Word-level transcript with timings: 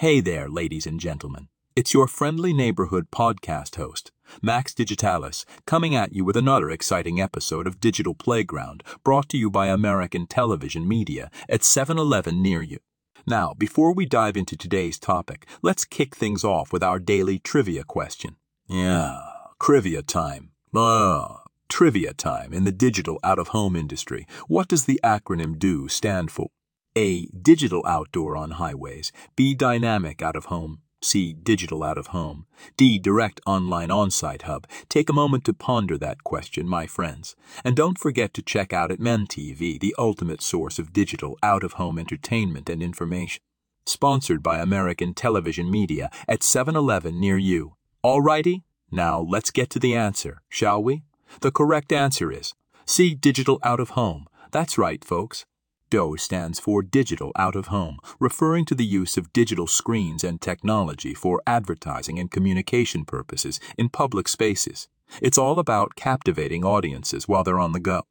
Hey 0.00 0.20
there, 0.20 0.48
ladies 0.48 0.86
and 0.86 1.00
gentlemen. 1.00 1.48
It's 1.74 1.92
your 1.92 2.06
friendly 2.06 2.52
neighborhood 2.52 3.10
podcast 3.10 3.74
host, 3.74 4.12
Max 4.40 4.72
Digitalis, 4.72 5.44
coming 5.66 5.96
at 5.96 6.12
you 6.12 6.24
with 6.24 6.36
another 6.36 6.70
exciting 6.70 7.20
episode 7.20 7.66
of 7.66 7.80
Digital 7.80 8.14
Playground, 8.14 8.84
brought 9.02 9.28
to 9.30 9.36
you 9.36 9.50
by 9.50 9.66
American 9.66 10.28
Television 10.28 10.86
Media 10.86 11.32
at 11.48 11.64
7 11.64 11.98
Eleven 11.98 12.40
near 12.40 12.62
you. 12.62 12.78
Now, 13.26 13.54
before 13.58 13.92
we 13.92 14.06
dive 14.06 14.36
into 14.36 14.56
today's 14.56 15.00
topic, 15.00 15.48
let's 15.62 15.84
kick 15.84 16.14
things 16.14 16.44
off 16.44 16.72
with 16.72 16.84
our 16.84 17.00
daily 17.00 17.40
trivia 17.40 17.82
question. 17.82 18.36
Yeah, 18.68 19.18
trivia 19.60 20.02
time. 20.02 20.52
Ah, 20.76 21.42
trivia 21.68 22.14
time 22.14 22.52
in 22.52 22.62
the 22.62 22.70
digital 22.70 23.18
out 23.24 23.40
of 23.40 23.48
home 23.48 23.74
industry. 23.74 24.28
What 24.46 24.68
does 24.68 24.84
the 24.84 25.00
acronym 25.02 25.58
DO 25.58 25.88
stand 25.88 26.30
for? 26.30 26.50
A. 26.96 27.26
Digital 27.26 27.84
outdoor 27.86 28.36
on 28.36 28.52
highways. 28.52 29.12
B. 29.36 29.54
Dynamic 29.54 30.22
out 30.22 30.36
of 30.36 30.46
home. 30.46 30.80
C. 31.00 31.32
Digital 31.32 31.84
out 31.84 31.98
of 31.98 32.08
home. 32.08 32.46
D. 32.76 32.98
Direct 32.98 33.40
online 33.46 33.90
on 33.90 34.10
site 34.10 34.42
hub. 34.42 34.66
Take 34.88 35.08
a 35.08 35.12
moment 35.12 35.44
to 35.44 35.54
ponder 35.54 35.96
that 35.98 36.24
question, 36.24 36.68
my 36.68 36.86
friends. 36.86 37.36
And 37.64 37.76
don't 37.76 37.98
forget 37.98 38.34
to 38.34 38.42
check 38.42 38.72
out 38.72 38.90
ATM 38.90 39.28
TV, 39.28 39.78
the 39.78 39.94
ultimate 39.96 40.42
source 40.42 40.78
of 40.78 40.92
digital 40.92 41.38
out 41.42 41.62
of 41.62 41.74
home 41.74 41.98
entertainment 41.98 42.68
and 42.68 42.82
information. 42.82 43.40
Sponsored 43.86 44.42
by 44.42 44.58
American 44.58 45.14
Television 45.14 45.70
Media 45.70 46.10
at 46.26 46.42
7 46.42 46.74
Eleven 46.74 47.20
near 47.20 47.38
you. 47.38 47.74
Alrighty, 48.04 48.62
now 48.90 49.20
let's 49.20 49.50
get 49.50 49.70
to 49.70 49.78
the 49.78 49.94
answer, 49.94 50.42
shall 50.48 50.82
we? 50.82 51.04
The 51.40 51.52
correct 51.52 51.92
answer 51.92 52.32
is 52.32 52.54
C. 52.86 53.14
Digital 53.14 53.60
out 53.62 53.80
of 53.80 53.90
home. 53.90 54.26
That's 54.50 54.78
right, 54.78 55.04
folks. 55.04 55.44
DO 55.90 56.16
stands 56.18 56.60
for 56.60 56.82
Digital 56.82 57.32
Out 57.36 57.56
of 57.56 57.68
Home, 57.68 57.98
referring 58.20 58.64
to 58.66 58.74
the 58.74 58.84
use 58.84 59.16
of 59.16 59.32
digital 59.32 59.66
screens 59.66 60.22
and 60.24 60.40
technology 60.40 61.14
for 61.14 61.42
advertising 61.46 62.18
and 62.18 62.30
communication 62.30 63.04
purposes 63.04 63.58
in 63.76 63.88
public 63.88 64.28
spaces. 64.28 64.88
It's 65.22 65.38
all 65.38 65.58
about 65.58 65.96
captivating 65.96 66.64
audiences 66.64 67.26
while 67.26 67.44
they're 67.44 67.58
on 67.58 67.72
the 67.72 67.80
go. 67.80 68.02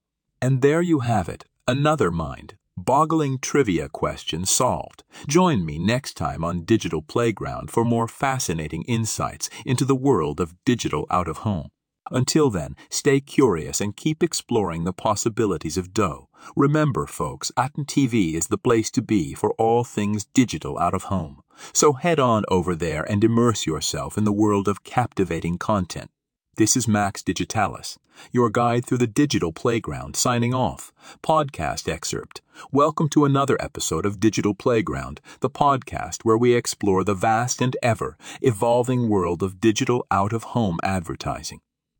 And 0.41 0.61
there 0.61 0.81
you 0.81 0.99
have 1.01 1.29
it, 1.29 1.45
another 1.67 2.11
mind 2.11 2.55
boggling 2.77 3.39
trivia 3.39 3.89
question 3.89 4.45
solved. 4.45 5.03
Join 5.27 5.65
me 5.65 5.79
next 5.79 6.13
time 6.13 6.43
on 6.43 6.63
Digital 6.63 7.01
Playground 7.01 7.71
for 7.71 7.83
more 7.83 8.07
fascinating 8.07 8.83
insights 8.83 9.49
into 9.65 9.83
the 9.83 9.95
world 9.95 10.39
of 10.39 10.53
digital 10.63 11.07
out 11.09 11.27
of 11.27 11.37
home. 11.39 11.69
Until 12.11 12.49
then, 12.49 12.75
stay 12.89 13.19
curious 13.19 13.81
and 13.81 13.95
keep 13.95 14.23
exploring 14.23 14.83
the 14.83 14.93
possibilities 14.93 15.77
of 15.77 15.93
DO. 15.93 16.27
Remember, 16.55 17.05
folks, 17.05 17.51
ATM 17.57 17.85
TV 17.85 18.33
is 18.33 18.47
the 18.47 18.57
place 18.57 18.89
to 18.91 19.01
be 19.01 19.33
for 19.33 19.51
all 19.53 19.83
things 19.83 20.25
digital 20.25 20.79
out 20.79 20.93
of 20.93 21.03
home. 21.03 21.41
So 21.73 21.93
head 21.93 22.19
on 22.19 22.43
over 22.49 22.75
there 22.75 23.03
and 23.03 23.23
immerse 23.23 23.65
yourself 23.65 24.17
in 24.17 24.23
the 24.23 24.31
world 24.31 24.67
of 24.67 24.83
captivating 24.83 25.57
content. 25.57 26.09
This 26.55 26.77
is 26.77 26.87
Max 26.87 27.21
Digitalis, 27.21 27.99
your 28.31 28.49
guide 28.49 28.85
through 28.85 28.97
the 28.99 29.05
digital 29.05 29.51
playground, 29.51 30.15
signing 30.15 30.53
off. 30.53 30.91
Podcast 31.21 31.87
excerpt. 31.87 32.41
Welcome 32.71 33.09
to 33.09 33.25
another 33.25 33.57
episode 33.59 34.05
of 34.05 34.19
Digital 34.19 34.55
Playground, 34.55 35.21
the 35.41 35.51
podcast 35.51 36.23
where 36.23 36.37
we 36.37 36.55
explore 36.55 37.03
the 37.03 37.13
vast 37.13 37.61
and 37.61 37.75
ever 37.83 38.17
evolving 38.41 39.09
world 39.09 39.43
of 39.43 39.61
digital 39.61 40.05
out 40.09 40.33
of 40.33 40.43
home 40.45 40.77
advertising. 40.83 41.59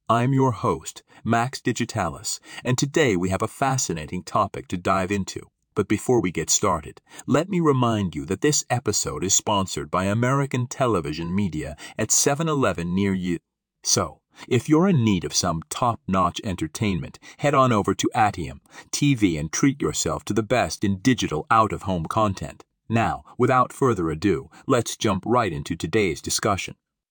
I'm 0.09 0.31
your 0.31 0.53
host, 0.53 1.03
Max 1.25 1.59
Digitalis, 1.59 2.39
and 2.63 2.77
today 2.77 3.17
we 3.17 3.27
have 3.27 3.41
a 3.41 3.47
fascinating 3.47 4.23
topic 4.23 4.69
to 4.69 4.77
dive 4.77 5.11
into. 5.11 5.41
But 5.75 5.89
before 5.89 6.22
we 6.22 6.31
get 6.31 6.49
started, 6.49 7.02
let 7.25 7.49
me 7.49 7.59
remind 7.59 8.16
you 8.16 8.25
that 8.27 8.39
this 8.39 8.64
episode 8.69 9.22
is 9.25 9.36
sponsored 9.36 9.91
by 9.91 10.05
American 10.05 10.66
Television 10.66 11.36
Media 11.36 11.75
at 11.97 12.09
7 12.09 12.47
Eleven 12.47 12.95
near 12.95 13.14
you. 13.14 13.39
So, 13.83 14.22
if 14.47 14.69
you're 14.69 14.88
in 14.88 15.03
need 15.03 15.25
of 15.25 15.36
some 15.36 15.61
top 15.69 15.99
notch 16.08 16.39
entertainment, 16.42 17.19
head 17.39 17.53
on 17.53 17.73
over 17.73 17.93
to 17.93 18.10
ATM 18.15 18.61
TV 18.93 19.37
and 19.37 19.52
treat 19.52 19.81
yourself 19.81 20.23
to 20.23 20.33
the 20.33 20.42
best 20.42 20.86
in 20.86 20.99
digital 20.99 21.45
out 21.52 21.73
of 21.73 21.81
home 21.81 22.05
content. 22.05 22.64
Now, 22.87 23.26
without 23.37 23.73
further 23.73 24.10
ado, 24.10 24.49
let's 24.67 24.95
jump 24.95 25.26
right 25.26 25.52
into 25.52 25.76
today's 25.76 26.21
discussion. 26.21 26.76